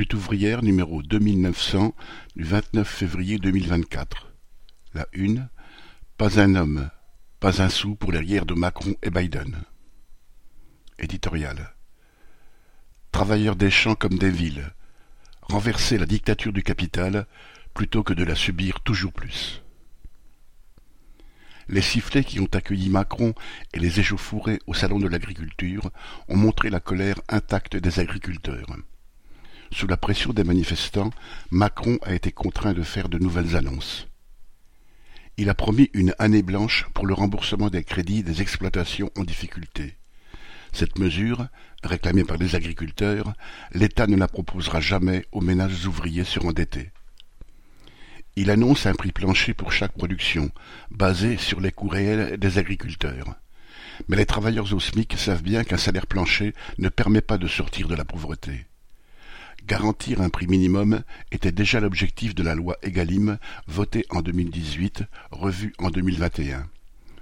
[0.00, 1.94] Lutte ouvrière numéro 2900
[2.34, 4.32] du 29 février 2024.
[4.94, 5.50] La une.
[6.16, 6.88] Pas un homme,
[7.38, 9.58] pas un sou pour les guerres de Macron et Biden.
[10.98, 11.74] Éditorial.
[13.12, 14.72] Travailleurs des champs comme des villes.
[15.42, 17.26] Renverser la dictature du capital
[17.74, 19.62] plutôt que de la subir toujours plus.
[21.68, 23.34] Les sifflets qui ont accueilli Macron
[23.74, 25.90] et les échauffourées au salon de l'agriculture
[26.28, 28.78] ont montré la colère intacte des agriculteurs.
[29.72, 31.10] Sous la pression des manifestants,
[31.50, 34.08] Macron a été contraint de faire de nouvelles annonces.
[35.36, 39.96] Il a promis une année blanche pour le remboursement des crédits des exploitations en difficulté.
[40.72, 41.46] Cette mesure,
[41.82, 43.32] réclamée par les agriculteurs,
[43.72, 46.90] l'État ne la proposera jamais aux ménages ouvriers surendettés.
[48.36, 50.50] Il annonce un prix plancher pour chaque production,
[50.90, 53.36] basé sur les coûts réels des agriculteurs.
[54.08, 57.88] Mais les travailleurs au SMIC savent bien qu'un salaire plancher ne permet pas de sortir
[57.88, 58.66] de la pauvreté.
[59.70, 65.74] Garantir un prix minimum était déjà l'objectif de la loi Egalim votée en 2018, revue
[65.78, 66.66] en 2021.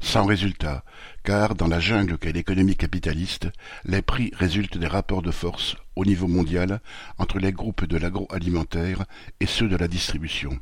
[0.00, 0.82] Sans résultat,
[1.22, 3.48] car dans la jungle qu'est l'économie capitaliste,
[3.84, 6.80] les prix résultent des rapports de force au niveau mondial
[7.18, 9.04] entre les groupes de l'agroalimentaire
[9.40, 10.58] et ceux de la distribution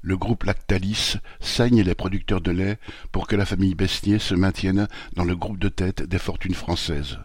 [0.00, 2.78] le groupe Lactalis saigne les producteurs de lait
[3.10, 7.18] pour que la famille Besnier se maintienne dans le groupe de tête des fortunes françaises.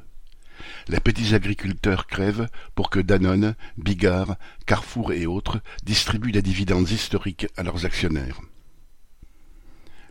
[0.87, 7.47] Les petits agriculteurs crèvent pour que Danone, Bigard, Carrefour et autres distribuent des dividendes historiques
[7.57, 8.41] à leurs actionnaires.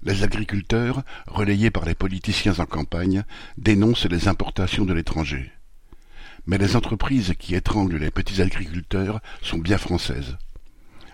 [0.03, 3.23] Les agriculteurs, relayés par les politiciens en campagne,
[3.57, 5.53] dénoncent les importations de l'étranger.
[6.47, 10.37] Mais les entreprises qui étranglent les petits agriculteurs sont bien françaises.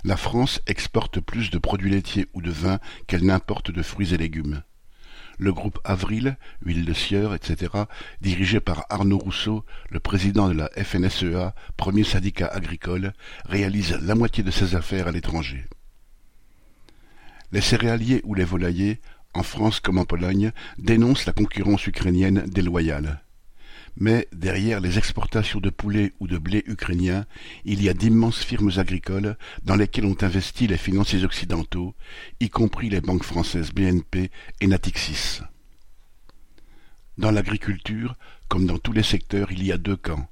[0.04, 4.16] La France exporte plus de produits laitiers ou de vin qu'elle n'importe de fruits et
[4.16, 4.62] légumes.
[5.38, 7.72] Le groupe Avril, huile de sieur, etc.,
[8.20, 13.12] dirigé par Arnaud Rousseau, le président de la FNSEA, premier syndicat agricole,
[13.44, 15.64] réalise la moitié de ses affaires à l'étranger.
[17.52, 19.00] Les céréaliers ou les volaillers,
[19.32, 23.22] en France comme en Pologne, dénoncent la concurrence ukrainienne déloyale.
[24.00, 27.26] Mais derrière les exportations de poulets ou de blé ukrainien,
[27.64, 31.96] il y a d'immenses firmes agricoles dans lesquelles ont investi les financiers occidentaux,
[32.38, 35.40] y compris les banques françaises BNP et Natixis.
[37.18, 38.14] Dans l'agriculture,
[38.46, 40.28] comme dans tous les secteurs, il y a deux camps.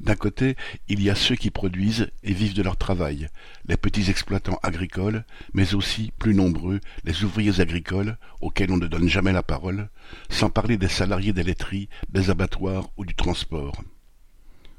[0.00, 0.56] D'un côté,
[0.88, 3.28] il y a ceux qui produisent et vivent de leur travail,
[3.66, 9.08] les petits exploitants agricoles, mais aussi, plus nombreux, les ouvriers agricoles, auxquels on ne donne
[9.08, 9.88] jamais la parole,
[10.28, 13.82] sans parler des salariés des laiteries, des abattoirs ou du transport.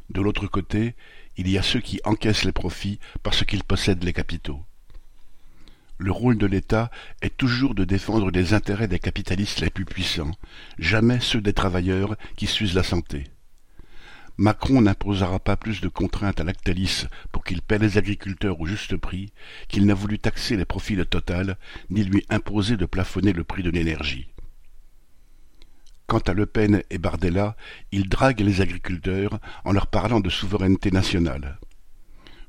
[0.09, 0.95] De l'autre côté,
[1.37, 4.63] il y a ceux qui encaissent les profits parce qu'ils possèdent les capitaux.
[5.97, 6.91] Le rôle de l'État
[7.21, 10.31] est toujours de défendre les intérêts des capitalistes les plus puissants,
[10.77, 13.32] jamais ceux des travailleurs qui s'usent la santé.
[14.37, 18.97] Macron n'imposera pas plus de contraintes à Lactalis pour qu'il paie les agriculteurs au juste
[18.97, 19.31] prix
[19.67, 21.57] qu'il n'a voulu taxer les profits de Total,
[21.91, 24.27] ni lui imposer de plafonner le prix de l'énergie.
[26.07, 27.55] Quant à Le Pen et Bardella,
[27.91, 31.59] ils draguent les agriculteurs en leur parlant de souveraineté nationale.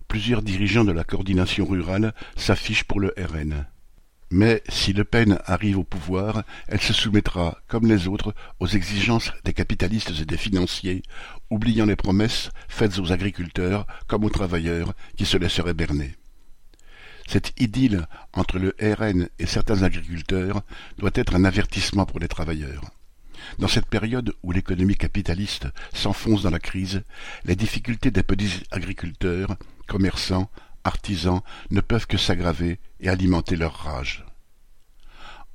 [0.09, 3.67] Plusieurs dirigeants de la coordination rurale s'affichent pour le RN.
[4.37, 9.31] Mais si Le Pen arrive au pouvoir, elle se soumettra, comme les autres, aux exigences
[9.45, 11.05] des capitalistes et des financiers,
[11.51, 16.17] oubliant les promesses faites aux agriculteurs comme aux travailleurs qui se laisseraient berner.
[17.29, 20.63] Cette idylle entre le RN et certains agriculteurs
[20.99, 22.91] doit être un avertissement pour les travailleurs.
[23.61, 27.05] Dans cette période où l'économie capitaliste s'enfonce dans la crise,
[27.45, 29.57] les difficultés des petits agriculteurs,
[29.87, 30.51] commerçants,
[30.85, 31.41] artisans
[31.71, 34.25] ne peuvent que s'aggraver et alimenter leur rage.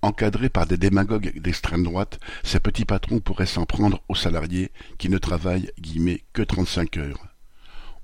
[0.01, 5.09] Encadrés par des démagogues d'extrême droite, ces petits patrons pourraient s'en prendre aux salariés qui
[5.09, 7.27] ne travaillent guillemets, que trente-cinq heures,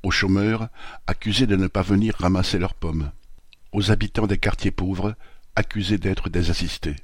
[0.03, 0.67] aux chômeurs
[1.07, 3.11] accusés de ne pas venir ramasser leurs pommes,
[3.71, 5.15] aux habitants des quartiers pauvres
[5.55, 6.97] accusés d'être des assistés.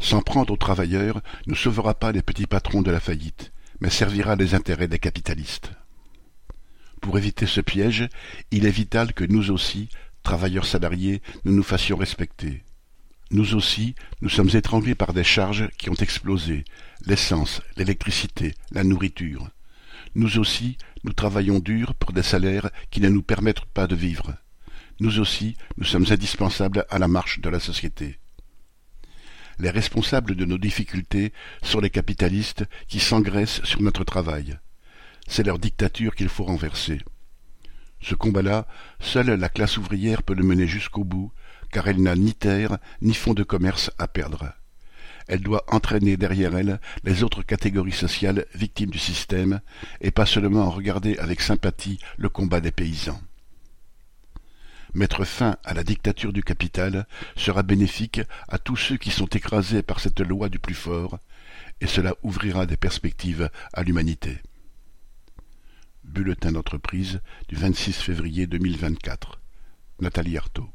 [0.00, 4.34] S'en prendre aux travailleurs ne sauvera pas les petits patrons de la faillite, mais servira
[4.34, 5.70] les intérêts des capitalistes.
[7.06, 8.08] Pour éviter ce piège,
[8.50, 9.90] il est vital que nous aussi,
[10.24, 12.64] travailleurs salariés, nous nous fassions respecter.
[13.30, 16.64] Nous aussi, nous sommes étranglés par des charges qui ont explosé,
[17.06, 19.48] l'essence, l'électricité, la nourriture.
[20.16, 24.34] Nous aussi, nous travaillons dur pour des salaires qui ne nous permettent pas de vivre.
[24.98, 28.18] Nous aussi, nous sommes indispensables à la marche de la société.
[29.60, 31.32] Les responsables de nos difficultés
[31.62, 34.58] sont les capitalistes qui s'engraissent sur notre travail.
[35.28, 37.00] C'est leur dictature qu'il faut renverser.
[38.00, 38.66] Ce combat-là,
[39.00, 41.32] seule la classe ouvrière peut le mener jusqu'au bout,
[41.72, 44.52] car elle n'a ni terre, ni fonds de commerce à perdre.
[45.28, 49.60] elle doit entraîner derrière elle les autres catégories sociales victimes du système,
[50.00, 53.20] et pas seulement regarder avec sympathie le combat des paysans.
[54.94, 57.06] Mettre fin à la dictature du capital
[57.36, 61.18] sera bénéfique à tous ceux qui sont écrasés par cette loi du plus fort,
[61.80, 64.38] et cela ouvrira des perspectives à l'humanité.
[66.16, 67.20] Bulletin d'entreprise
[67.50, 69.38] du 26 février 2024.
[70.00, 70.70] Nathalie Arthaud.